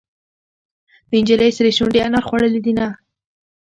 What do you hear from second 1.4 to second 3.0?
سرې شونډې انار خوړلې دينهه.